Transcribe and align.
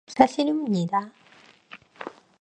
예, 0.09 0.13
사실입니다. 0.13 1.11